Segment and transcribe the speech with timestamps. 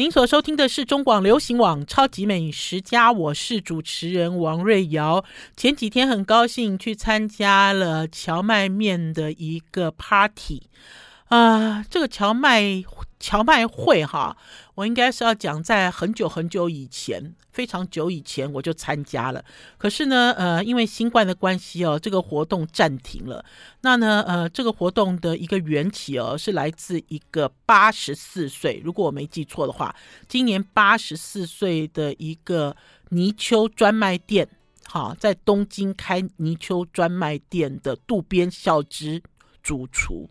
[0.00, 5.22] 您所收听的是中广流行网《超级美食家》，我是主持人王瑞瑶。
[5.58, 10.62] 前几天很高兴去参加了荞麦面的一个 party，
[11.28, 12.82] 啊、这个荞麦。
[13.20, 14.34] 荞麦会哈，
[14.74, 19.44] 我应该是要讲在很久很久以前，非常久以前我就参加了。
[19.76, 23.44] 可是呢，呃，因为新冠的关系哦，这个活动暂停了。
[23.82, 29.94] 那呢，呃，这个活动的一个缘起哦，是来自一个八十四岁，如果我没记错的话，
[30.26, 32.74] 今年八十四岁的一个
[33.10, 34.48] 泥鳅专卖店，
[34.86, 39.22] 哈，在东京开泥鳅专卖店的渡边孝之。
[39.62, 40.28] 主厨，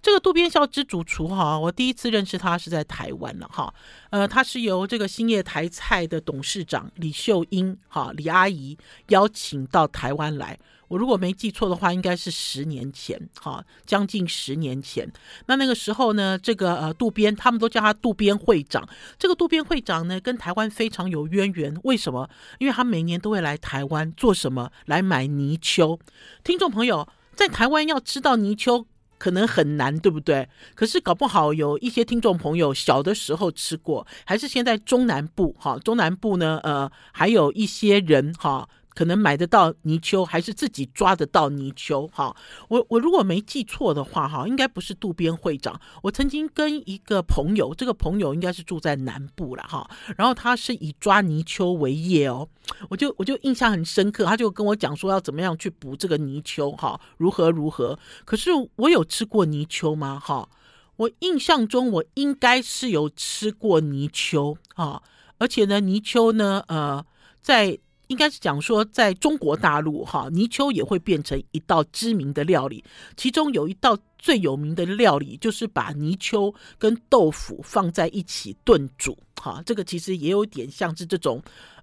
[0.00, 3.72] 这个渡边孝之主厨哈，我第一次认识他是在台湾了哈，
[4.10, 8.76] 呃，他是由这个兴业台菜的董事长李秀英哈李阿姨
[9.08, 10.58] 邀请到台湾来，
[10.88, 15.10] 我如果没记错的话，应该是十年前哈，将近十年前。
[15.46, 18.86] 那那个时候呢，这个呃渡边他们都叫他渡边会长，
[19.18, 22.28] 这个渡边会长呢跟台湾非常有渊源，为什么？
[22.58, 24.70] 因为他每年都会来台湾做什么？
[24.86, 25.98] 来买泥鳅，
[26.44, 27.08] 听众朋友。
[27.34, 28.86] 在台湾要吃到泥鳅
[29.18, 30.48] 可能很难，对不对？
[30.74, 38.68] 可是搞不好有一些听众朋友小的时候吃过，还是现在中南部哈，中南部呢，呃，还有一些人哈。
[38.94, 42.06] 可能买得到泥鳅，还是自己抓得到泥鳅？
[42.08, 42.34] 哈，
[42.68, 45.80] 我我如果没记错的话，哈，应该不是渡边会长。
[46.02, 52.48] 我曾经跟一个朋友，这个朋友应该是住在南部了，哈，然后他是以抓泥鳅为业哦，
[52.90, 57.98] 我就我就印象很深刻，他就跟我讲说要怎么样去捕这个泥鳅，哈，如何如何。
[58.24, 60.20] 可是我有吃过泥鳅吗？
[60.22, 60.48] 哈，
[60.96, 65.02] 我印象中我应该是有吃过泥鳅啊，
[65.38, 67.04] 而且呢，泥鳅呢，呃，
[67.40, 67.78] 在。
[68.12, 72.84] 应该是讲说，在中国大陆哈，泥鳅也会变成一道知名的料理。
[73.16, 79.16] 其中有一道最有名的料理，就是把泥鳅跟豆腐放在一起炖煮。
[79.36, 81.42] 哈，这个其实也有点像是这种。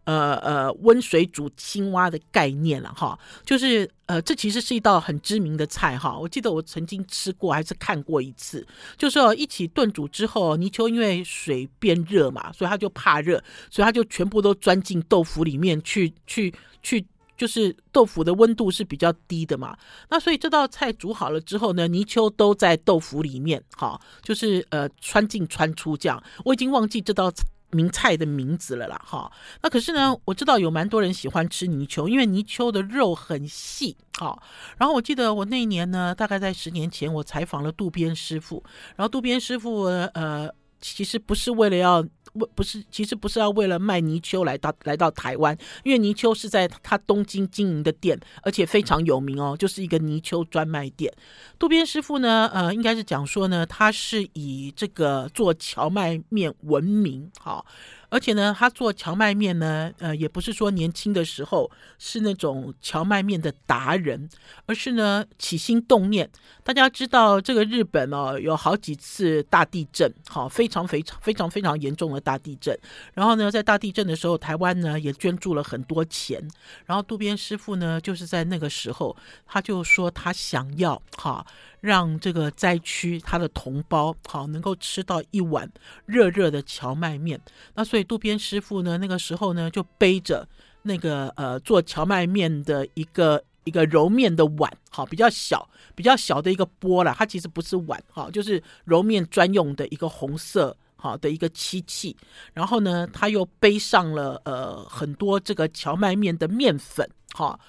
[0.10, 3.16] 呃呃，温水煮青蛙的概念了哈，
[3.46, 6.18] 就是呃，这其实是一道很知名的菜哈。
[6.18, 8.66] 我记得我曾经吃过，还是看过一次，
[8.98, 13.40] 就是一起炖煮之后，泥鳅因为水变热嘛，所以它就怕热，
[13.70, 16.52] 所以它就全部都钻进豆腐里面去去
[16.82, 17.06] 去，
[17.38, 19.78] 就是豆腐的温度是比较低的嘛。
[20.10, 26.24] 那所以这道菜煮好了之后呢，泥鳅都在豆腐里面，哈，就是呃穿进穿出这样。
[26.46, 27.44] 我已经忘记这道菜。
[27.72, 29.32] 名菜的名字了啦，哈，
[29.62, 34.38] 那可是呢，我知道有蛮多人喜欢吃泥鳅，因为泥鳅的肉很细，哈。
[34.78, 38.64] 然后我记得我那一年呢，大概在十年前，我采访了渡边师傅，
[38.96, 40.50] 然后渡边师傅呃，
[40.82, 42.06] 其实不是为了要。
[42.40, 51.14] 不不是，其实不是要为了卖泥鳅来到来到台湾，因为泥鳅是在他东京经营的店，而且非常有名哦，就是一个泥鳅专卖店。
[51.60, 57.66] 渡边师傅呢，呃，应该是讲说呢，他是以这个做荞麦面闻名，好。
[58.10, 64.28] 而且呢，他做荞麦面呢，呃，也不是说年轻的时候是那种荞麦面的达人，
[64.66, 66.30] 而是呢起心动念。
[66.64, 72.78] 大家知道这个日本哦，有好几次大地震，好，非常非常非常非常严重的大地震。
[73.14, 76.46] 然后呢，在大地震的时候，台湾呢也捐助了很多钱。
[76.86, 79.16] 然后渡边师傅呢，就是在那个时候，
[79.46, 81.46] 他就说他想要哈。
[81.82, 85.70] 让这个灾区他的同胞好能够吃到一碗
[86.06, 87.40] 热热的蕎麦面，
[87.74, 90.48] 那所以渡边师傅呢，那个时候呢就背着
[90.82, 102.16] 那个呃做蕎麦面的一个一个揉面的碗，好比较小比较小的一个钵啦，它其实不是碗，哈，就是揉面专用的一个红色好的一个漆器，
[102.54, 107.60] 然后呢他又背上了呃很多这个蕎麦面的面粉，哈。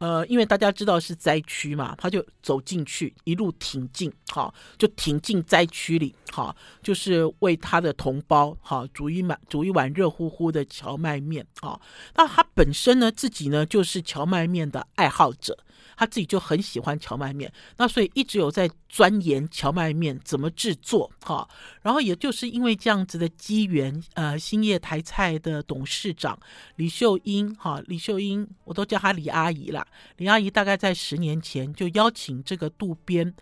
[0.00, 11.80] 呃，因为大家知道是灾区嘛，他就走进去，一路挺进，好，就挺进灾区里，好，就是为他的同胞，好，煮一碗煮一碗热乎乎的荞麦面，好，
[12.14, 15.58] 那他本身呢，自己呢，就是荞麦面的爱好者。
[16.00, 21.46] 他自己就很喜欢荞麦面，那所以一直有在钻研荞麦面怎么制作哈。
[21.82, 26.38] 然后也就是因为这样子的机缘，呃，兴业台菜的董事长
[26.76, 29.86] 李秀英哈，李秀英我都叫她李阿姨啦。
[30.16, 33.34] 李阿姨大概在十年前就邀请这个渡边，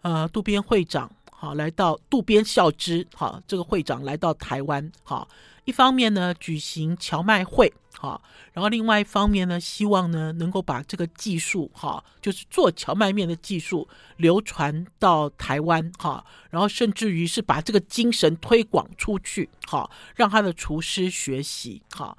[0.00, 5.28] 呃，渡边会长好来到渡边孝之哈，这个会长来到台湾哈。
[5.66, 7.70] 一方面呢，举行荞麦会。
[7.98, 8.22] 好，
[8.52, 22.14] 然后另外一方面呢，希望呢能够把这个技术，哈，就是做荞麦面的技术流传到台湾，哈，然后甚至于是把这个精神推广出去，哈，让他的厨师学习，哈，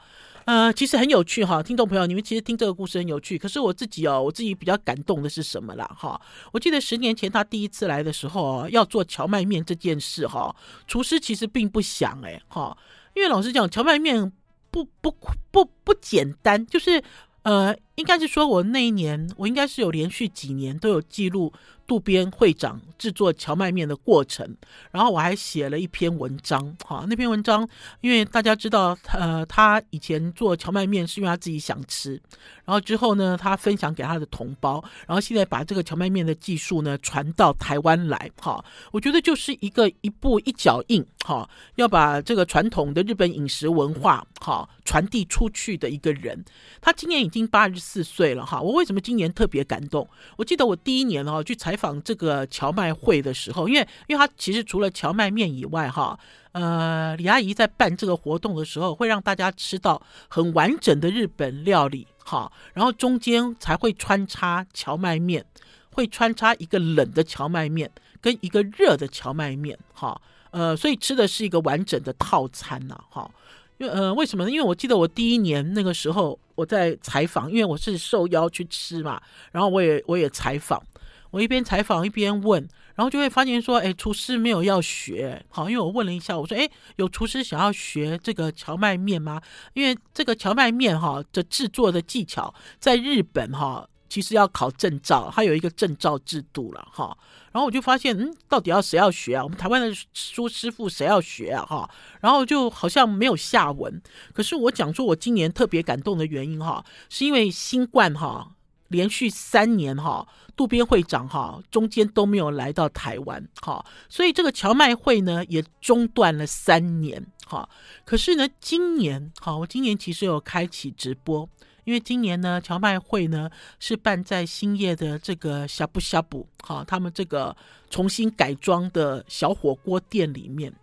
[0.45, 6.19] 呃，其实很有趣，哈，听众朋友，你们其实听这个故事很有趣，可是我自己哦，我自己比较感动的是什么啦，哈，
[6.51, 10.55] 我记得十年前他第一次来的时候，要做荞麦面这件事，哈，
[10.87, 12.75] 厨师其实并不想，哎，哈。
[13.17, 14.31] 因为老实讲，荞麦面
[14.69, 15.11] 不不
[15.49, 17.03] 不不简单，就是
[17.41, 21.53] 呃，应该是说我那一年，我应该是有连续几年都有记录。
[21.87, 24.45] 渡边会长制作荞麦面的过程，
[24.91, 27.65] 然后我还写了一篇文章，哈，那篇文章
[28.01, 32.21] 因为大家知道，呃，他以前做荞麦面是因为他自己想吃，
[32.65, 38.61] 然后之后呢，他分享给他的同胞，然后现在把这个荞麦面的技术呢传到台湾来，哈，
[38.91, 46.43] 我觉得就是一个一步一脚印，哈，要把这个传统的日本饮食文化，哈，传递出去的一个人。
[46.81, 50.05] 他今年已经八十四岁了，哈，我为什么今年特别感动？
[50.35, 56.19] 我记得我第一年哈去采访这个荞麦会的时候，因为因为他其实除了荞麦面以外，哈，
[56.51, 65.45] 呃，李阿姨在办这个活动的时候，会让大家吃到很完整的日本料理，哈，然后中间才会穿插荞麦面，
[65.91, 70.19] 会穿插一个冷的荞麦面跟一个热的荞麦面，哈，
[70.51, 73.31] 呃，所以吃的是一个完整的套餐呐，哈，
[73.77, 74.51] 因为呃，为什么呢？
[74.51, 79.21] 因为我记得我第一年那个时候我在采访，因为我是受邀去吃嘛，
[79.51, 80.81] 然后我也我也采访。
[81.29, 82.65] 我一边采访一边问，
[82.95, 89.41] 然后就会发现说，哎，厨师没有要学，好，因为我问了一下，我说，哎，有厨师想要学这个荞麦面吗？
[89.73, 97.17] 因为这个荞麦面哈的制作的技巧，在日本哈其实要考证照，它有一个证照制度了哈。
[97.51, 99.43] 然后我就发现，嗯，到底要谁要学啊？
[99.43, 101.65] 我们台湾的苏师傅谁要学啊？
[101.65, 101.89] 哈，
[102.21, 104.01] 然后就好像没有下文。
[104.33, 108.53] 可是我讲说，我今年特别感动的原因哈，是因为新冠哈。
[108.89, 110.25] 连续三年哈，
[110.55, 117.67] 渡边会长哈中间都没有来到台湾哈，所以这个荞麦会呢也中断了三年哈。
[118.05, 121.49] 可是呢，今年哈，我今年其实有开启直播，
[121.87, 123.49] 因为今年呢荞麦会呢
[123.79, 127.55] 是办在兴业的这个呷哺呷哺哈，他们这个
[127.89, 130.73] 重新改装的小火锅店里面。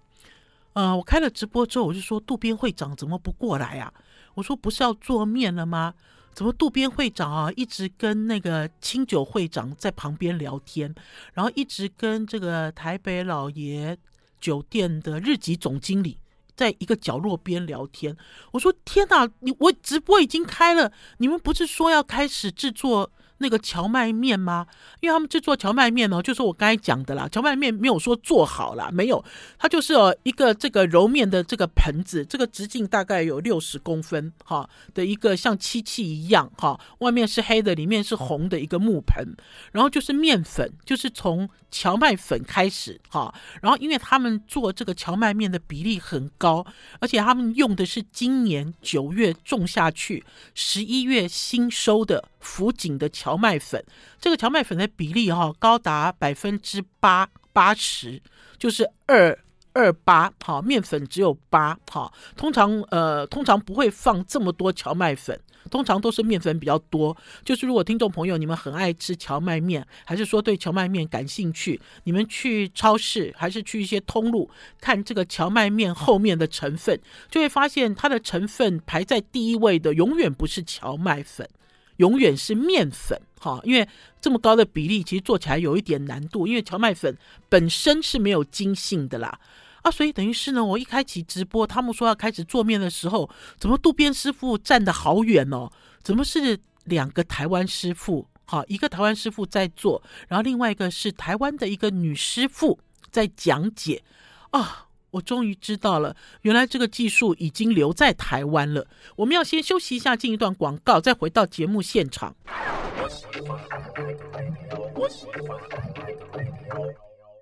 [0.72, 3.92] 呃，我开了直播之后，我就说渡边会长怎么不过来啊？
[4.32, 5.92] 我说不是要做面了吗？
[6.32, 10.92] 怎么渡边会长啊，一直跟那个清酒会长在旁边聊天，
[11.34, 13.94] 然后一直跟这个台北老爷
[14.40, 16.16] 酒店的日籍总经理
[16.56, 18.16] 在一个角落边聊天。
[18.52, 24.66] 我说天哪，你我直播已经开了，你们不是说要开始制作那个荞麦面吗？
[25.00, 27.28] 因为他们制作荞麦面呢，就是我刚才讲的啦。
[27.28, 29.25] 荞麦面没有说做好了，没有，
[29.58, 39.36] 它就是一个这个揉面的这个盆子，这个直径大概有六十公分哈的一个像漆器一样哈，外面是黑的，里面是红的一个木盆，
[39.72, 46.64] 然后就是面粉，就是从荞麦粉开始哈，然后因为他们做这个荞麦面的比例很高，
[47.00, 53.82] 而且他们用的是今年九月种下去，十一月新收的福井的荞麦粉，
[54.20, 58.23] 这个荞麦粉的比例哈、哦、高达百分之八八十，
[58.58, 59.37] 就是二
[59.73, 65.37] 二八，好，面粉只有八，好，通常呃通常不会放这么多荞麦粉，
[65.70, 67.17] 通常都是面粉比较多。
[67.44, 74.49] 就是如果听众朋友你们很爱吃荞麦面，还是说对荞麦面感兴趣，你们去超市还是去一些通路
[74.81, 77.00] 看这个荞麦面后面的成分，
[77.31, 81.49] 就会发现它的成分排在第一位的永远不是荞麦粉。
[81.96, 83.88] 永远是面粉，哈，因为
[84.20, 87.17] 这么高的比例，其实做起来有一点难度，因为蕎麦粉
[87.49, 89.38] 本身是没有筋性的啦，
[89.82, 95.70] 啊，所以等于是呢，我一开启直播，他们说要开始做面的时候，怎么渡边师傅站得好远哦？
[96.03, 98.27] 怎么是两个台湾师傅？
[98.46, 102.79] 哈，一个台湾师傅在做，然后另外一个是台湾的一个女师傅
[103.10, 104.03] 在讲解，
[104.51, 104.86] 啊。
[105.14, 108.84] 我终于知道了，原来这个技术已经留在台湾了。
[109.14, 112.34] 我们要先休息一下，进一段广告，再回到节目现场。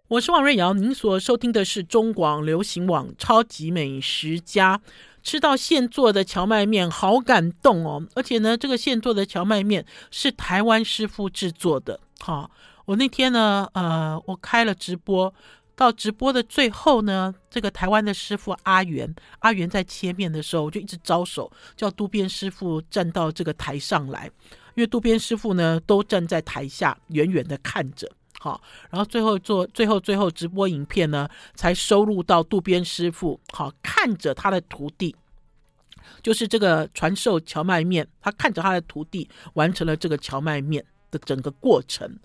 [0.07, 4.77] 我是王瑞瑶，您所收听的是中广流行网《超级美食家》。
[5.23, 8.05] 吃到现做的荞麦面，好感动哦！
[8.15, 12.01] 而且呢，这个现做的荞麦面是台湾师傅制作的。
[12.19, 12.51] 好，
[12.85, 15.33] 我那天呢，呃，我开了直播。
[15.83, 24.31] 到直播的最后呢，这个台湾的师傅阿元，阿元在切面的时候，我就一直招手叫渡边师傅站到这个台上来，
[24.77, 28.09] 因为渡边师傅呢都站在台下远远的看着，
[28.39, 35.17] 好，然后最后做最后最后直播影片呢才收录到渡边师傅，好，看着他的徒弟，
[36.23, 42.17] 就是这个传授荞麦面，他看着他的徒弟完成了这个荞麦面的整个过程。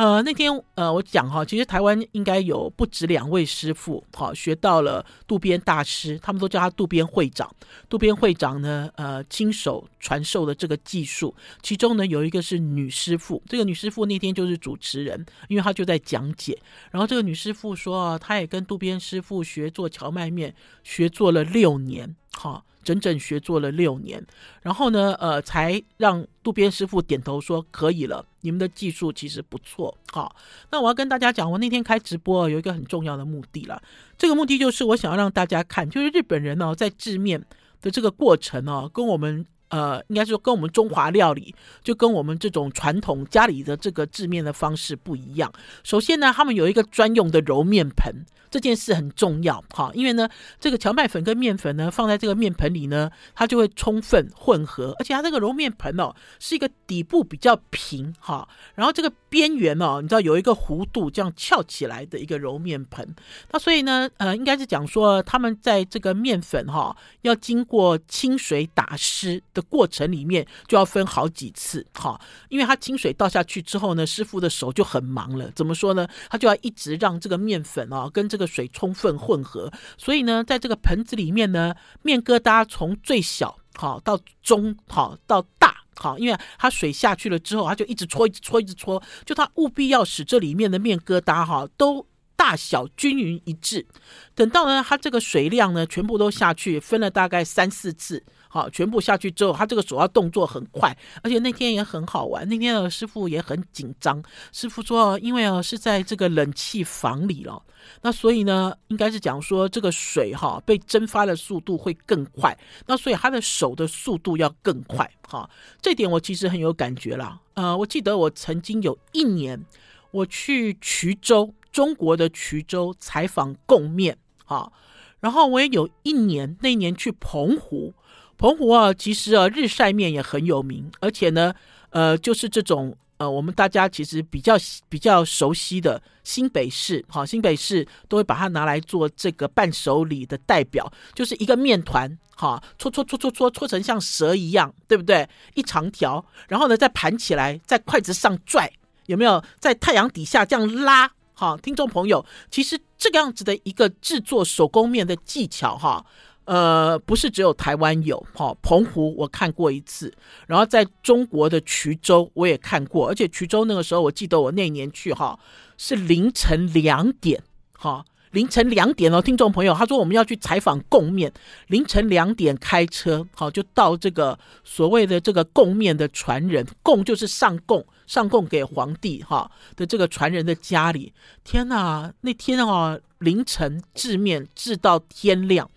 [0.00, 7.54] 呃，那天呃，我讲哈，其实台湾应该有不止两位师傅，好学到了渡边大师，他们都叫他渡边会长。
[7.86, 16.58] 渡边会长呢，呃，亲手传授的这个技术，其中呢有一个是女师傅，这个女师傅那天就是主持人，因为她就在讲解。
[16.90, 22.64] 然后这个女师傅说啊，她也跟渡边师傅学做荞麦面，学做了六年，好。
[22.82, 24.24] 整整学做了六年，
[24.62, 28.24] 然后呢，呃，才让渡边师傅点头说可以了。
[28.40, 30.34] 你们的技术其实不错，好。
[30.70, 33.80] 那我要跟大家讲，我那天开直播有一个很重要的目的了。
[34.16, 37.44] 这个目的就是我想要让大家看，就是日本人呢在制面
[37.82, 45.50] 的这个过程呢，跟我们呃，应该说跟我们中华料理，就跟我们这种传统家里的这个制面的方式不一样。
[45.82, 48.26] 首先呢，他们有一个专用的揉面盆。
[48.50, 63.14] 这件事很重要，哈，因为呢，这个荞麦粉跟面粉呢，放在这个面盆里呢，它就会充分混合，而且它这个揉面盆哦，是一个底部比较平，哈，然后这个边缘哦，你知道有一个弧度这样翘起来的一个揉面盆，
[63.52, 76.08] 那所以呢，呃，应该是讲说他们在这个面粉哈，要经过清水打湿的过程里面，就要分好几次，哈，因为他清水倒下去之后呢，师傅的手就很忙了，怎么说呢？
[76.30, 78.30] 他就要一直让这个面粉哦，跟。
[78.30, 93.86] 这个水充分混合，所以呢，在这个盆子里面呢，面疙瘩从最小好到中好到大好，因为它水下去了之后，它就一直搓，一直搓，一直搓，就它务必要使这里面的面疙瘩哈都大小均匀一致。
[94.34, 98.24] 等到呢，它这个水量呢全部都下去，分了大概三四次。
[98.52, 102.46] 好，全部下去之后，他这个手要动作很快，而且那天也很好玩。
[102.48, 104.20] 那天的师傅也很紧张。
[104.50, 107.62] 师傅说，因为啊是在这个冷气房里了，
[108.02, 115.08] 那所以呢，应该是讲说这个水哈被蒸发的速度会更快，那所以他的手的速度要更快。
[115.22, 115.48] 哈，
[115.80, 117.38] 这点我其实很有感觉啦。
[117.54, 119.64] 呃，我记得我曾经有一年
[120.10, 124.72] 我去衢州，中国的衢州采访贡面，哈，
[125.20, 127.94] 然后我也有一年，那一年去澎湖。
[128.40, 131.52] 澎湖啊，其实啊，日晒面也很有名，而且呢，
[131.90, 134.54] 呃，就是这种呃，我们大家其实比较
[134.88, 145.28] 比较熟悉的新北市，好，新北市都会把它拿来做这个伴手礼的代表，就是一个面团，哈，搓搓搓搓搓搓成像蛇一样，对不对？
[145.52, 148.72] 一长条，然后呢，再盘起来，在筷子上拽，
[149.04, 149.44] 有没有？
[149.58, 156.02] 在太阳底下这样拉，哈，听众朋友，其实这个样子的一个制作手工面的技巧，哈。
[156.50, 160.12] 呃，不是只有台湾有哈，澎湖我看过一次，
[160.48, 165.38] 然后在中国的衢州我也看过，而且衢州那个时候我记得我那年去哈
[165.78, 167.40] 是凌晨两点
[167.78, 171.32] 哈，凌晨两点哦，听众朋友，他说我们要去采访贡面，
[171.68, 181.12] 凌晨两点开车好就到这个所谓的这个贡面的传人，贡就是上贡上贡给皇帝哈的这个传人的家里，
[181.44, 185.70] 天哪，那天啊凌晨制面制到天亮。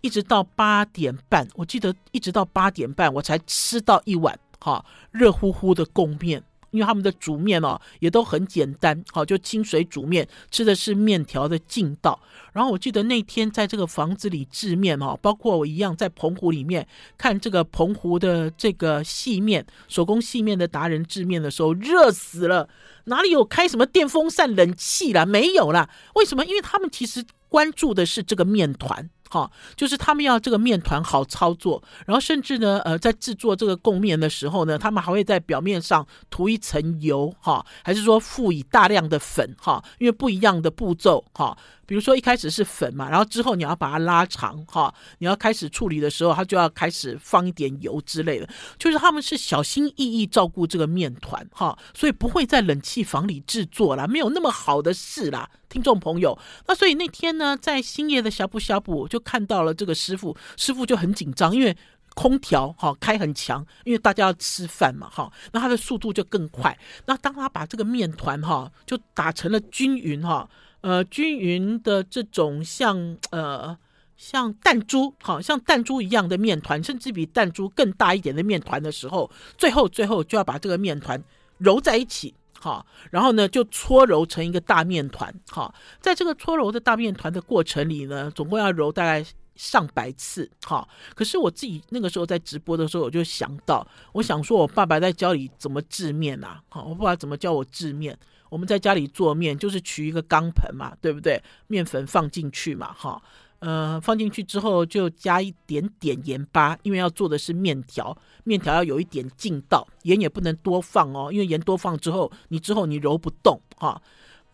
[0.00, 12.18] 一直到八点半，我记得一直到八点半我才吃到一碗哈热乎乎的贡面，因为他们的煮面哦也都很简单，好就清水煮面，吃的是面条的劲道。
[12.52, 22.68] 然后我记得那天在这个房子里制面哦，包括我一样在澎湖里面看这个澎湖的这个细面手工细面的达人制面的时候，热死了，
[23.04, 25.24] 哪里有开什么电风扇冷气啦？
[25.24, 25.88] 没有啦。
[26.14, 26.44] 为什么？
[26.44, 29.08] 因为他们其实关注的是这个面团。
[29.30, 41.56] 哈，就是他们要这个面团好操作，然后甚至呢，呃，在制作这个贡面的时候呢，他们还会在表面上涂一层油，哈，还是说附以大量的粉，哈，因为不一样的步骤，哈。
[41.86, 56.38] 比如说一开始是粉嘛，然后之后你要把它拉长哈，你要开始处理的时候，它就要开始放一点油之类的，就是他们是小心翼翼照顾这个面团哈，所以不会在冷气房里制作啦，没有那么好的事啦，听众朋友。
[56.66, 61.74] 那所以那天呢，在星爷的呷哺呷哺就看到了这个师傅，师傅就很紧张，因为
[62.14, 66.78] 空调哈开很强，因为大家要吃饭嘛哈，那他的速度就更快。
[67.06, 70.46] 那当他把这个面团哈就打成了均匀哈。
[70.82, 73.76] 呃，均匀的这种像呃
[74.16, 81.22] 像弹珠，好像弹珠一样的面团，甚至比弹珠更大一点的面团的时候，最后最后就要把这个面团
[81.58, 89.24] 揉在一起，好，然后呢就搓揉成一个大面团，好，在这个搓揉的大面团的过程里呢，总共要揉大概
[89.56, 98.16] 上百次，好，可是我自己那个时候在直播的时候，我就想到，我想说我爸爸在教你怎么制面啊，好，我爸爸怎么教我制面？
[98.50, 101.40] 我们在家里做面，就是取一个钢盆嘛，对不对？
[101.68, 103.22] 面粉放进去嘛，哈，
[103.60, 114.00] 呃，放进去之后就加一点点盐巴，因为要做的是面条，面条要有一点劲道，盐也不能多放哦，因为盐多放之后，你之后你揉不动哈。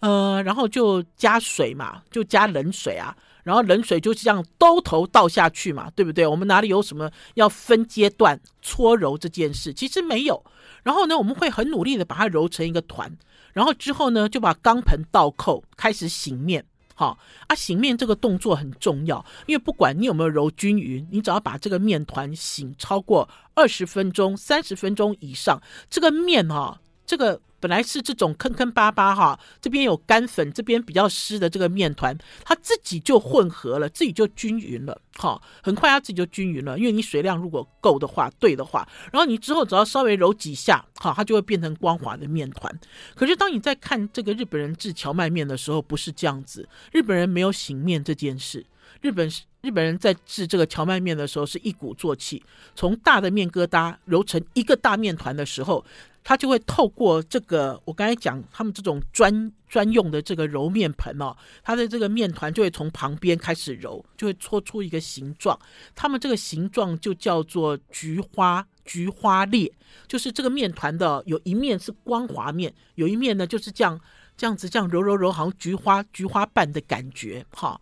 [0.01, 6.27] 呃，然后就加水嘛，就加冷水啊，然后冷水就是这样兜头倒下去嘛，对不对？
[6.27, 9.73] 我们哪里有什么要分阶段搓揉这件事？
[9.73, 10.45] 其实没有。
[10.83, 13.17] 然后呢，我们会很努力的把它揉成一个团，
[13.55, 16.65] 然后之后呢，就把钢盆倒扣，开始醒面。
[16.97, 27.41] 好啊，醒面这个动作很重要，因为不管你有没有揉均匀，你只要把这个面团醒超过二十分钟、三十分钟以上，这个面哈，这个。
[27.59, 42.81] 本来是这种坑坑巴巴哈，这边有干粉，这边比较湿的这个面团，它自己就混合了，自己就均匀了，哈，很快它自己就均匀了，因为你水量如果够的话，对的话，然后你之后只要稍微揉几下，哈，它就会变成光滑的面团。
[43.15, 48.65] 可是当你在看这个日本人制荞麦面的时候，不是这样子，日本人没有醒面这件事，
[49.01, 49.29] 日本
[49.63, 52.43] 日本人在制这个荞麦面的时候是一鼓作气，
[52.75, 55.85] 从大的面疙瘩揉成一个大面团的时候。
[56.29, 65.57] 他就会透过这个，我刚才讲他们这种专专用的这个揉面盆哦，它的这个面团就会从旁边开始揉，就会搓出一个形状。
[65.95, 69.73] 他们这个形状就叫做菊花菊花裂，
[70.09, 74.01] 就是这个面团的有一面是光滑面，有一面呢就是这样
[74.37, 77.81] 这样子这样揉揉揉，好像菊花菊花瓣的感觉哈。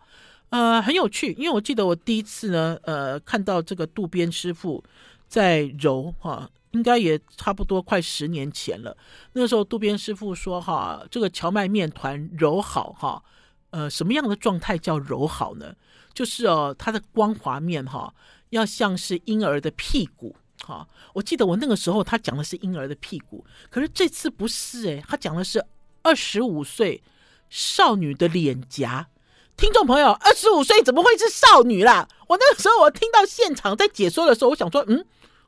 [0.49, 4.83] 呃，很有趣，因为我记得我第一次呢，呃，看到这个渡边师傅
[5.27, 6.47] 在揉哈。
[6.75, 8.95] 应该也差不多快十年前了。
[9.31, 13.23] 那个时候，渡边师傅说：“哈，这个荞麦面团揉好哈，
[13.69, 15.73] 呃，什么样的状态叫揉好呢？
[16.13, 18.13] 就是哦，它的光滑面哈，
[18.49, 20.85] 要像是婴儿的屁股哈。
[21.13, 25.65] 我记得我那个时候他讲的是婴儿的屁股，可是这次不是诶，他讲的是
[26.03, 27.01] 二十五岁
[27.49, 29.07] 少女的脸颊。
[29.55, 32.05] 听众朋友，二十五岁怎么会是少女啦？
[32.27, 35.05] 我那个时候我听到现场在解说的时候，我想说，嗯。”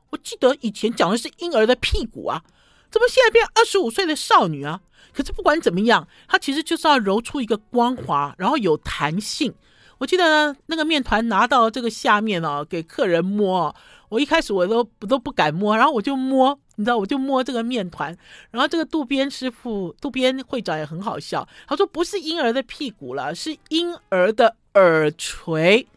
[0.10, 2.42] 我记得以前讲的是婴儿的屁股啊，
[2.90, 4.82] 怎么现在变二十五岁的少女啊？
[5.14, 9.54] 可是不管怎么样，它其实就是要揉出一个光滑，然后有弹性。
[9.98, 13.76] 我记得，那个面团拿到这个下面哦，给客人摸。
[14.10, 18.16] 我一开始我都我都不敢摸，然后我就摸，你知道，我就摸这个面团。
[18.52, 25.88] 然后这个渡边师傅、渡边会长也很好笑，他说不是婴儿的屁股了，是婴儿的耳垂。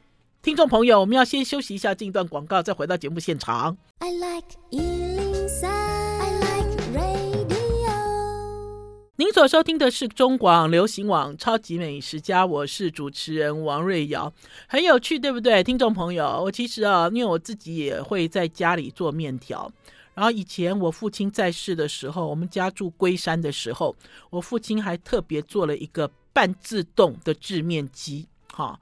[0.42, 3.76] 听众朋友，我们要先休息一下，进一段广告，再回到节目现场。
[3.98, 7.90] I like 103, I like radio。
[9.16, 14.32] 您所收听的是中广流行网《超级美食家》，我是主持人王瑞瑶，
[14.66, 15.62] 很有趣，对不对？
[15.62, 19.70] 听众朋友，我其实啊，因为我自己也会在家里做面条，
[20.14, 23.94] 然后以前我父亲在世的时候，我们家住龟山的时候，
[24.30, 28.80] 我父亲还特别做了一个半自动的制面机，哈。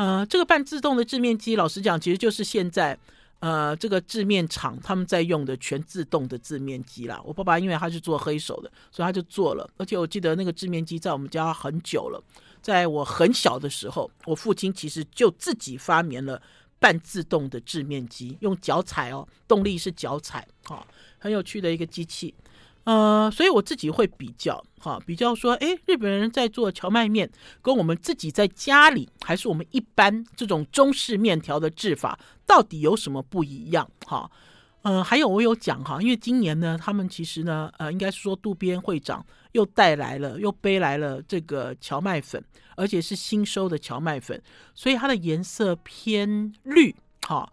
[0.00, 2.98] 呃，这个半自动的制面机，老实讲，其实就是现在
[3.40, 7.20] 呃这个制面厂他们在用的全自动的制面机啦。
[7.22, 9.68] 我爸爸因为他是做黑手的，所以他就做了。
[9.76, 12.24] 而且我记得那个制面机在我们家很久了，
[12.62, 16.40] 在我很小的时候，我父亲其实就自己发明了
[16.78, 20.86] 半自动的制面机，用脚踩哦，动力是脚踩，哈、哦，
[21.18, 22.34] 很有趣的一个机器。
[22.84, 33.88] 呃，所以我自己会比较，哈，比较说，诶，日本人在做荞麦面，跟我们自己在家里，还是我们一般这种中式面条的制法，到底有什么不一样？
[34.06, 34.30] 哈，
[34.82, 42.42] 呃，还有我有讲哈，因为今年呢，他们其实呢，呃，应该是说渡边会长又带来了，又背来了这个荞麦粉，
[42.76, 44.42] 而且是新收的荞麦粉，
[44.74, 46.96] 所以它的颜色偏绿，
[47.28, 47.52] 哈。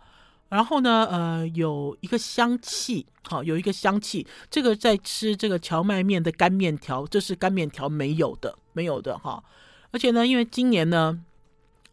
[0.50, 4.26] 然后呢，呃，有一个香气，好，有一个香气。
[4.50, 9.44] 这个在吃这个荞麦面的干面条，这是干面条没有的，没有的哈。
[9.92, 11.20] 而且呢，因为今年呢，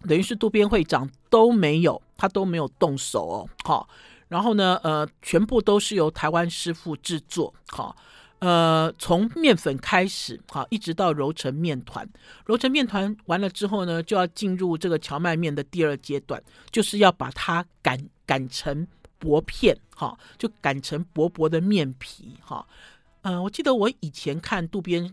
[0.08, 3.88] 等于是渡边会长都没有，他都没有动手哦，好。
[4.28, 7.96] 然后呢，呃，全部都是由台湾师傅制作，好。
[8.44, 12.06] 呃，从面粉开始，好，一直到揉成面团，
[12.44, 18.86] 揉成面团完了之后呢，就要进入这个荞麦面的第二阶段，就是要把它擀擀成
[19.18, 22.66] 薄片，哈，就擀成薄薄的面皮，哈。
[23.22, 25.10] 呃，我记得我以前看渡边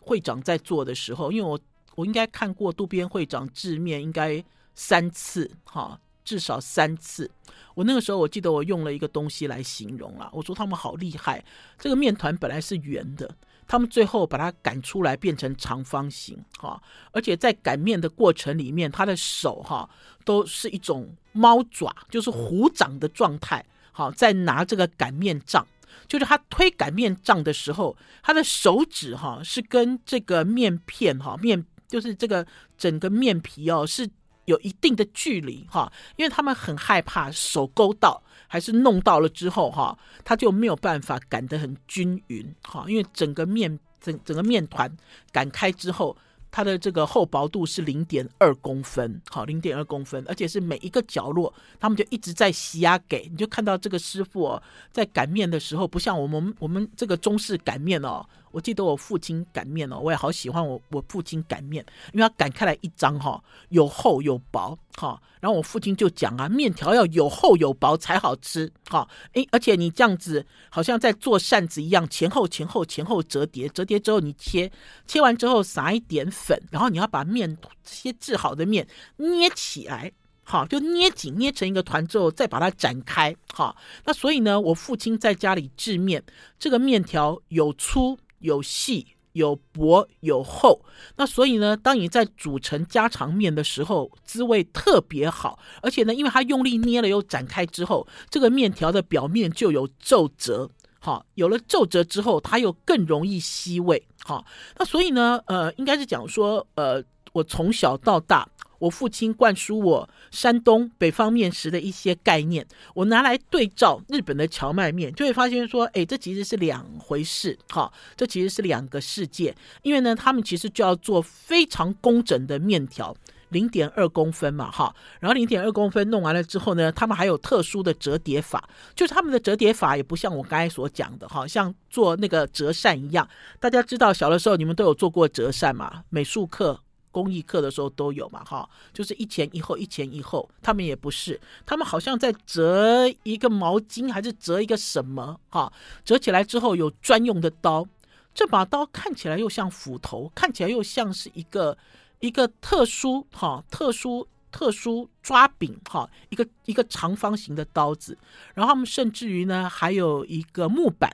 [0.00, 1.58] 会长在做的时候，因为我
[1.96, 4.44] 我应该看过渡边会长制面应该
[4.76, 5.98] 三次，哈。
[6.28, 7.30] 至少三次，
[7.74, 11.42] 我那个时候我记得我用了一个东西来形容了，我说他们好厉害，
[11.78, 13.34] 这个面团本来是圆的，
[13.66, 16.78] 他们最后把它擀出来变成长方形，哈，
[17.12, 19.88] 而且在擀面的过程里面，他的手哈
[20.22, 25.66] 都是一种猫爪，就是虎掌的状态，好，在拿这个擀面杖，
[26.06, 34.06] 就是他推擀面杖的时候，他的手指哈是跟这个面片哈面，就是这个整个面皮哦是。
[34.48, 44.90] 有一定的距离哈，因为他们很害怕手勾到，还是弄到了之后哈，他就没有办法擀得很均匀哈，因为整个面整整个面团
[45.32, 46.16] 擀开之后。
[46.50, 58.26] 它的这个厚薄度是零点二公分，好，零点二公分，而且是每一个角落，他们就一直在洗压给，你就看到这个师傅哦，在擀面的时候，不像我们我们这个中式擀面哦。
[58.50, 65.20] 我记得我父亲擀面哦，我也好喜欢我我父亲擀面，因为他擀开来一张哈，有厚有薄哈。
[65.40, 69.08] 然后我父亲就讲啊，面条要有厚有薄才好吃哈。
[69.34, 74.70] 诶，而且你这样子好像在做扇子一样，前后前后前后折叠，折叠之后你切，
[75.06, 80.10] 切完之后撒一点粉，然后你要把面这些制好的面捏起来，
[80.42, 83.76] 好，就捏紧捏成一个团之后再把它展开，好。
[84.04, 86.22] 那所以呢，我父亲在家里制面，
[86.58, 88.18] 这个面条有粗。
[88.38, 90.80] 有细有薄有厚，
[91.16, 95.58] 那所以呢，当你在煮成家常面的时候，滋味特别好。
[95.80, 104.44] 而且呢，因为它用力捏了又展开之后，这个面条的表面就有皱褶，好，有了皱褶之后，它又更容易吸味，好。
[104.76, 108.48] 那所以呢，呃，应该是讲说，呃，我从小到大。
[108.78, 119.54] 我父亲灌输我山东北方面食的一些概念，我拿来对照日本的荞麦面，就会发现说，哎，这其实是两回事，哈，这其实是两个世界。
[119.82, 123.16] 因为呢，他们其实就要做非常工整的面条，
[123.48, 133.28] 零点二公分嘛，哈，然后零点二公分弄完了之后呢，他们还有特殊的折叠法，就是他们的折叠法也不像我刚才所讲的，哈，像做那个折扇一样。
[133.58, 136.04] 大家知道，小的时候你们都有做过折扇嘛？
[136.10, 136.80] 美术课。
[137.10, 140.48] 公益课的时候都有嘛，哈，就是一前一后，一前一后。
[140.62, 145.72] 他们也不是，他们好像在折一个毛巾，还是折一个什么，哈，
[146.04, 147.86] 折起来之后有专用的刀。
[148.34, 151.76] 这把刀看起来又像斧头，看起来又像是一个
[152.20, 158.16] 一个特殊，哈，特殊特殊抓柄，哈，一个一个长方形的刀子。
[158.54, 161.10] 然后他们甚至于呢，还有一个木板，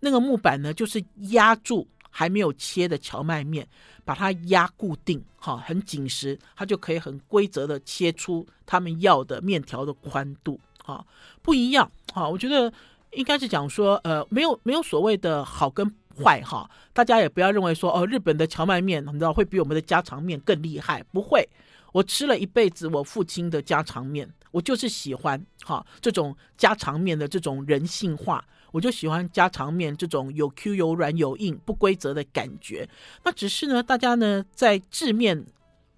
[0.00, 1.86] 那个木板呢，就是压住。
[2.10, 3.68] 还没有切的荞麦面，
[4.08, 11.04] 把它压固定，哈，很紧实，它就可以很规则的切出他们要的面条的宽度，哈，
[11.42, 12.72] 不一样，哈，我觉得
[13.10, 21.46] 应该是讲说，呃，没有没有所谓的好跟坏，哈，大家也不要认为说，哦，日本的荞麦面，你知道会比我们的家常面更厉害，不会，
[21.92, 28.42] 我吃了一辈子我父亲的家常面，我就是喜欢，哈，这种家常面的这种人性化。
[28.70, 32.88] 我就喜欢家常面这种有 Q 有软有硬不规则的感觉。
[33.24, 35.46] 那只是呢，大家呢在制面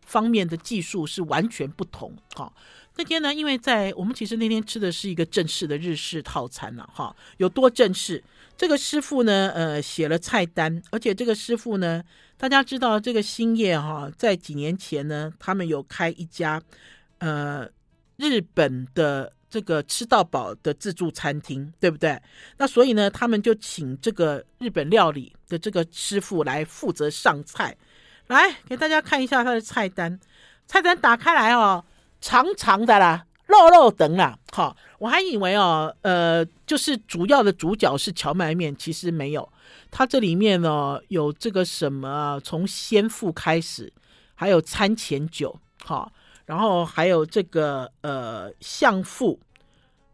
[0.07, 2.15] 方面的技术是完全不同。
[2.35, 2.53] 哈，
[2.97, 6.89] 那天呢，因为在我们其实那天吃的是一个正式的日式套餐了。
[6.93, 8.23] 哈，有多正式？
[8.57, 12.03] 这个师傅呢，呃，写了菜单，而且这个师傅呢，
[12.37, 16.63] 大家知道这个兴业哈，在几年前呢，他们有开一家
[17.19, 17.69] 呃
[18.17, 19.33] 日本的。
[19.51, 22.17] 这个吃到饱的自助餐厅，对不对？
[22.57, 27.77] 那所以呢，他们就请这个日本料理的这个师傅来负责上菜，
[28.29, 30.19] 来给大家看一下他的菜单。
[30.69, 31.85] 菜单打开来哦，
[32.21, 34.39] 长长的啦，肉肉等啦。
[34.53, 39.53] 好，我还以为哦，呃，就是主要的主角是蕎麦面，其实没有。
[39.91, 43.93] 它这里面呢，有这个什么，从鲜腹开始，
[44.37, 46.13] 还有餐前酒，好。
[46.51, 49.39] 然后还有这个呃相腹、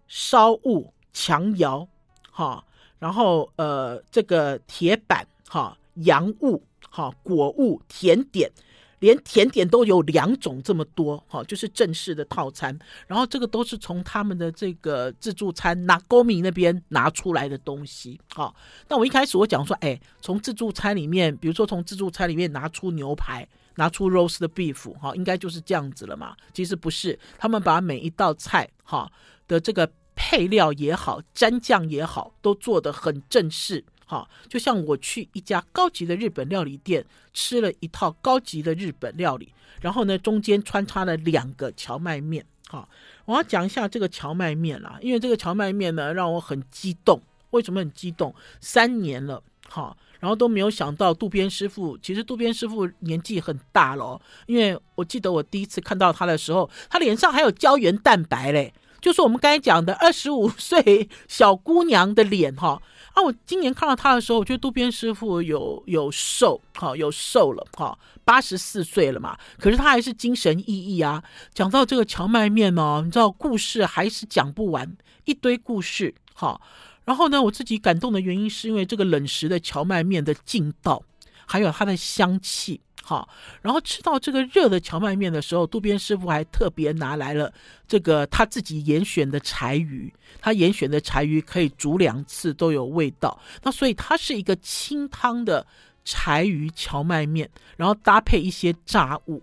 [0.06, 1.88] 烧物、强窑，
[2.30, 2.62] 哈，
[2.98, 8.52] 然后呃这个铁板，哈，洋物，哈，果物、甜点，
[8.98, 12.78] 连甜点都有两种这么多，哈，就是正式的套餐。
[13.06, 18.54] 然后这个都是从他们的这个自助餐拿勾米那边拿出来的东西，哈。
[18.88, 23.48] 那我一开始我讲说，哎，从自助餐里面，比如说从自助餐里面拿出牛排。
[23.76, 26.36] 拿出 roast beef 哈，应该就是这样子了嘛。
[26.52, 29.10] 其实不是，他们把每一道菜哈
[29.48, 34.28] 的这个配料也好，蘸酱也好，都做得很正式哈。
[34.48, 42.88] 就像我去一家高级的日本料理店吃了一套高级的日本料理，然后呢，中间穿插了两个荞麦面哈。
[43.24, 47.20] 我要讲一下这个荞麦面啦，因为这个荞麦面呢让我很激动。
[47.50, 48.34] 为什么很激动？
[48.60, 49.96] 三年了哈。
[50.20, 62.80] 然后都没有想到渡边师傅，其实渡边师傅年纪很大了，因为我记得我第一次看到他的时候，他脸上还有胶原蛋白嘞，就是我们刚才讲的二十五 岁小姑娘的脸哈。
[63.14, 71.24] 啊，我今年看到他的时候，我觉得渡边师傅有有瘦，哈，有瘦了，哈，八十四岁了嘛，可是他还是精神奕奕啊。
[71.54, 76.60] 讲到这个蕎麦面哦，你知道故事还是讲不完，一堆故事，哈。
[77.06, 81.02] 然后呢，我自己感动的原因是因为这个冷食的荞麦面的劲道，
[81.46, 83.28] 还有它的香气，好，
[83.62, 87.54] 然后吃到这个热的荞麦面的时候，渡边师傅还特别拿来了
[87.86, 93.40] 这个他自己严选的柴鱼，他严选的柴鱼可以煮两次都有味道。
[93.62, 95.64] 那所以它是一个清汤的
[96.04, 99.40] 柴鱼荞麦面，然后搭配一些炸物，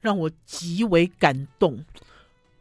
[0.00, 1.84] 让我极为感动。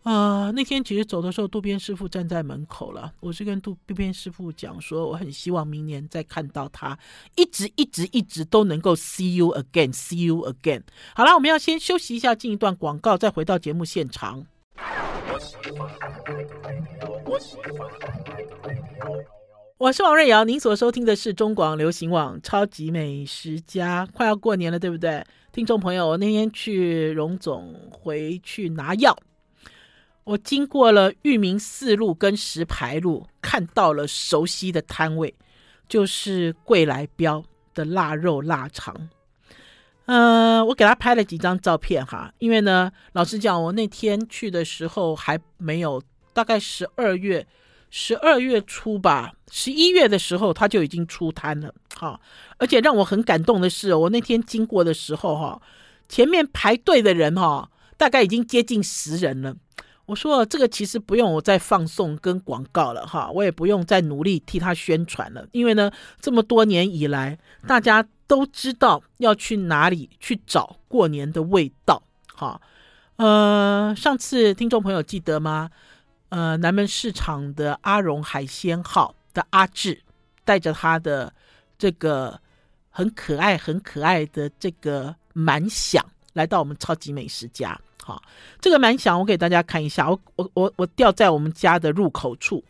[0.04, 3.14] 啊、那天其实走的时候，渡边师傅站在门口了。
[3.22, 6.98] 我是跟渡渡边师傅讲说，我很希望明年再看到他，
[7.36, 10.82] 一直一直一直都能够 see you again，see you again。
[11.16, 14.46] 好了，我们要先休息一下，进一段广告，再回到节目现场。
[19.78, 24.06] 我是王瑞瑶，您所收听的是中广流行网《超级美食家》。
[24.12, 25.24] 快要过年了，对不对？
[25.54, 29.18] 听众朋友，我那天去荣总回去拿药。
[30.24, 35.34] 我经过了裕民四路跟石牌路，看到了熟悉的摊位，
[35.90, 39.10] 就是桂来标的腊肉腊肠。
[40.06, 46.02] 嗯、我给他拍了几张照片哈，因为呢，老实讲，我那天去的时候还没有，
[46.34, 47.48] 大概十二月，
[47.90, 51.74] 十二月初吧，十一月的时候他就已经出摊了。
[51.96, 52.20] 哈，
[52.58, 55.62] 而且让我很感动的是，我那天经过的时候哈，
[56.10, 59.56] 前面排队的人哈，大概已经接近十人了。
[60.06, 65.90] 我说这个其实不用我再放送跟广告了哈，我也不用再努力替他宣传了，因为呢，
[66.20, 72.60] 这么多年以来，大家都知道要去哪里去找过年的味道哈。
[73.16, 75.70] 呃，上次听众朋友记得吗？
[76.30, 80.02] 呃，南门市场的阿荣海鲜号的阿志
[80.44, 81.32] 带着他的
[81.78, 82.38] 这个
[82.90, 87.80] 很可爱、很可爱的这个满响来到我们超级美食家。
[88.06, 88.22] 好，
[88.60, 90.10] 这个蛮响，我给大家看一下。
[90.10, 92.62] 我我我我吊在我们家的入口处，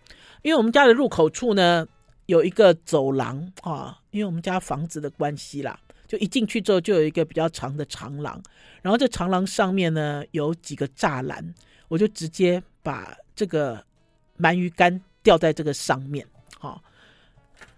[0.43, 1.87] 因为我们家的入口处呢
[2.27, 8.39] 有一个走廊啊，因为我们家房子的关系啦，就一进去之后就有一个比较长的长廊，
[8.83, 11.53] 然后这长廊上面呢有几个栅栏，
[11.87, 13.83] 我就直接把这个
[14.39, 16.27] 鳗鱼干吊在这个上面，
[16.59, 16.79] 好，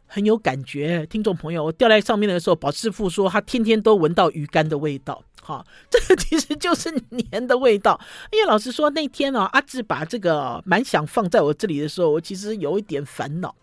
[0.07, 1.05] 很有感觉。
[1.05, 5.23] 听众朋友，我吊在上面的时候，宝师傅说他天天都闻到鱼干的味道。
[5.45, 7.99] 好， 这个其实就是年的味道。
[8.31, 13.53] 因为老实说，那天呢、啊，阿志把这个蛮想放在我这里的时候，我其实有一点烦恼。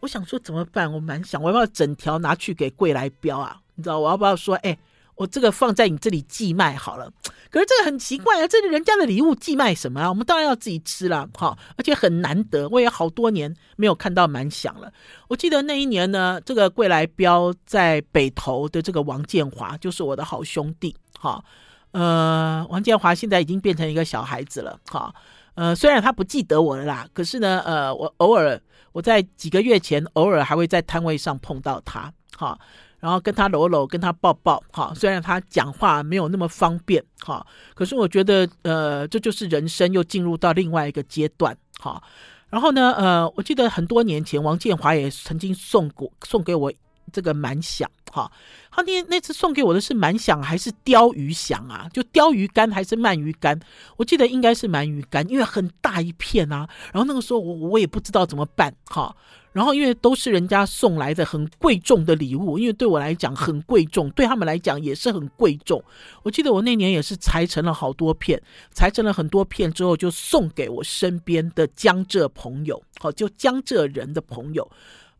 [0.00, 0.90] 我想说怎么办？
[0.90, 3.60] 我蛮想，我要不要整条拿去给贵来标啊？
[3.74, 4.78] 你知道我要不要说，哎，
[5.18, 7.10] 我这个放在你这里寄卖好了？
[7.50, 10.08] 可是这个很奇怪啊，这是人家的礼物，寄卖什么啊？
[10.08, 14.92] 我们当然要自己吃了，哈，而且很难得，我也好多年没有看到蛮想了。
[15.26, 20.94] 我记得那一年呢，这个桂来标在北投的这个王建华，就是我的好兄弟。
[21.18, 21.42] 哈，
[21.90, 24.78] 呃，王建华现在已经变成一个小孩子了。
[24.86, 25.12] 哈，
[25.54, 28.60] 呃，虽然他不记得我了啦，可是呢，呃，我偶尔
[28.92, 32.56] 我在几个月前偶尔还会在摊位上碰到他，哈，
[33.00, 42.02] 然后跟他搂搂，跟他抱抱，哈，虽然他讲话没有那么方便，哈，可是我觉得，呃，这就是人生又进入到另外一个阶段，哈，
[42.48, 46.72] 然后呢，呃，我记得很多年前王建华也曾经送过送给我。
[47.10, 48.30] 这个满响哈，
[48.70, 51.88] 他那那次送给我的是蛮响还是鲷鱼响啊？
[51.92, 53.58] 就鲷鱼干还是鳗鱼干？
[53.96, 56.68] 我记得应该是鳗鱼干，因为很大一片啊。
[56.92, 59.14] 然后那个时候我我也不知道怎么办哈。
[59.52, 65.82] 然后因为都是人家送来的很贵重的礼物，因为对我来讲很贵重，对他们来讲也是很贵重。
[66.22, 68.40] 我记得我那年也是裁成了好多片，
[68.72, 74.70] 裁成了很多片之后就送给我身边的江浙朋友，好，就江浙人的朋友，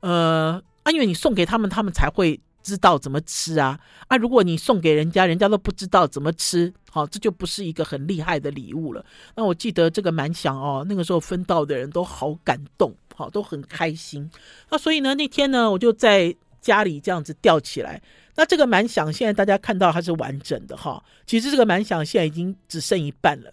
[0.00, 0.62] 呃。
[0.84, 3.80] 啊，因为你送给他们，他们才会知道怎么吃啊！
[4.08, 9.02] 啊，如果你送给人家，人家都不知道怎么吃，好，这就不是一个很厉害的礼物了。
[9.34, 14.30] 那我记得这个蛮响哦，那个时候分到的人都好感动，好，都很开心。
[14.68, 18.02] 那所以呢，那天呢，我就在家里这样子吊起来。
[18.36, 23.50] 那这个蛮响现在大家看到它是完整的哈，其实这个蛮响现在已经只剩一半了，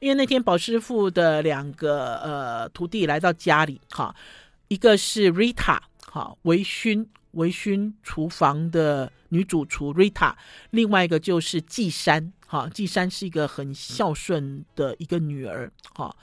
[0.00, 4.12] 因为那天宝师傅的两个呃徒弟来到家里哈，
[4.66, 5.78] 一个是 Rita。
[6.08, 7.04] 好，微醺
[7.36, 10.34] 微醺厨房的女主厨 Rita，
[10.70, 16.14] 另外一个就是纪山，哈，纪山是一个很孝顺的一个女儿，哈，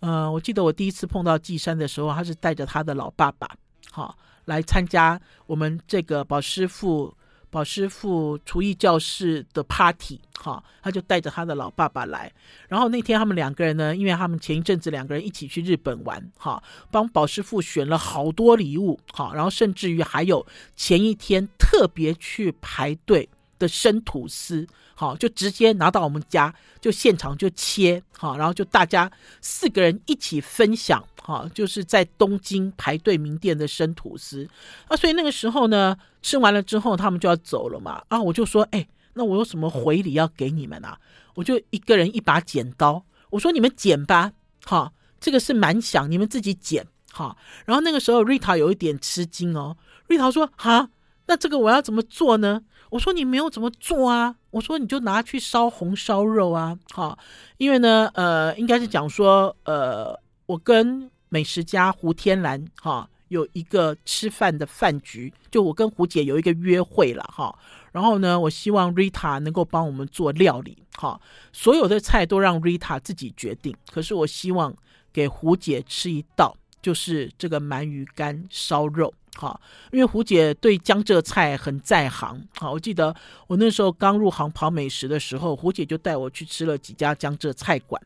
[0.00, 3.48] 呃，我记得我第一次碰到纪山的时候，她是带着她的老爸爸，
[3.90, 4.14] 哈，
[4.46, 7.16] 来参加我们这个宝师傅。
[7.54, 12.32] 宝师傅厨艺教室的 party，哈，他就带着他的老爸爸来。
[12.66, 31.02] 然后那天他们两个人呢，因为他们前一阵子两个人一起去日本玩，哈，帮宝师傅选了好多礼物，哈，然后甚至于还有前一天特别去排队的生吐司，好，就直接拿到我们家，就现场就切，好，然后就大家四个人一起分享。
[31.26, 34.46] 好，就是在东京排队名店的生吐司
[34.88, 41.00] 啊，所以那个时候呢，吃完了之后他们就要走了嘛，啊，我就说，哎，那我有什么回礼要给你们啊？
[41.32, 44.32] 我就一个人一把剪刀，我说你们剪吧，
[44.66, 47.34] 哈，这个是蛮想，你们自己剪，哈。
[47.64, 50.90] 然后那个时候瑞塔有一点吃惊哦，瑞塔说哈，
[51.26, 52.62] 那这个我要怎么做呢？
[52.90, 57.18] 我说你没有怎么做啊，我说你就拿去烧红烧肉啊，哈，
[57.56, 63.08] 因为呢，呃，应该是讲说，呃，我跟美食家胡天兰，哈。
[63.28, 67.52] 有一个吃饭的饭局，就我跟胡姐有一个约会了哈。
[67.90, 71.20] 然后呢，我希望 Rita 能够帮我们做料理哈。
[71.52, 74.72] 所有的菜都让 Rita 自己决定，可是我希望
[75.12, 79.60] 给胡姐吃一道，就是这个鳗鱼干烧肉哈。
[79.92, 82.70] 因为胡姐对江浙菜很在行哈。
[82.70, 83.14] 我记得
[83.46, 88.00] 我那时候刚入行跑美食的时候，胡姐就带我去吃了几家江浙菜馆。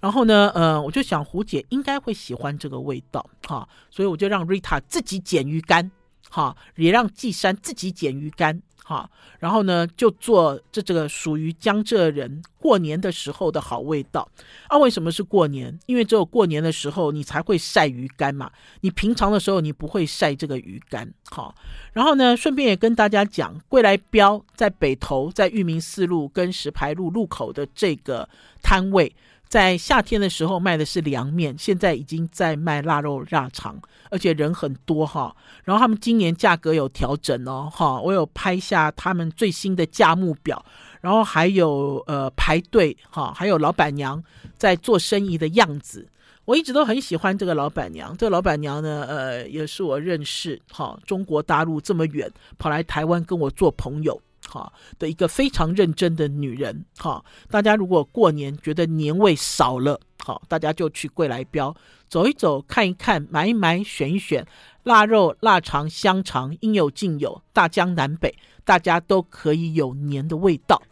[0.00, 5.90] 然后呢，呃，我就想胡姐应该会喜欢这个味道，哈，所以我就让 Rita 自己剪鱼干，
[6.30, 9.06] 哈，也让季山自己剪鱼干，哈，
[9.38, 14.26] 然后呢，就做这这个属于江浙人过年的时候的好味道。
[14.66, 15.78] 啊，为什么是过年？
[15.84, 21.54] 因为只有过年的时候你才会晒鱼干嘛，你平常的时候你不会晒这个鱼干，好。
[21.92, 28.26] 然后呢，顺便也跟大家讲，贵来标在北投，在裕民四路跟石牌路路口的这个
[28.62, 29.14] 摊位。
[29.48, 33.80] 在夏天的时候卖的是凉面，现在已经在卖腊肉腊肠，
[34.10, 35.34] 而且人很多哈。
[35.64, 40.62] 然后他们今年价格有调整哦哈，我有拍下他们最新的价目表，
[41.00, 44.22] 然后还有呃排队哈，还有老板娘
[44.58, 46.06] 在做生意的样子。
[46.44, 54.20] 我一直都很喜欢这个老板娘，这个老板娘呢，呃，也是我认识哈，中国大陆这么远跑来台湾跟我做朋友。
[54.48, 61.76] 好的一个非常认真的女人，好，大家如果过年觉得年味少了，好，大家就去贵来标
[62.08, 64.46] 走一走，看一看，买一买，选一选，
[64.84, 68.34] 腊肉、腊肠、香肠应有尽有，大江南北，
[68.64, 70.82] 大家都可以有年的味道。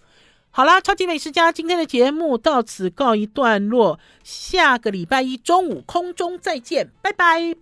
[0.50, 7.54] 好啦，超级美食家今天的节目到此告一段落，下个礼拜一中午空中再见，拜拜。